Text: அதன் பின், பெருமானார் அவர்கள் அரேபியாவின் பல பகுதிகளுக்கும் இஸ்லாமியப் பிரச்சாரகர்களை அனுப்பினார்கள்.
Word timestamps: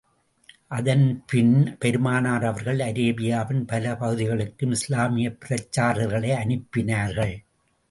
அதன் 0.67 1.23
பின், 1.27 1.75
பெருமானார் 1.79 2.45
அவர்கள் 2.45 2.77
அரேபியாவின் 2.77 3.61
பல 3.67 3.93
பகுதிகளுக்கும் 3.95 4.71
இஸ்லாமியப் 4.71 5.37
பிரச்சாரகர்களை 5.45 6.33
அனுப்பினார்கள். 6.35 7.35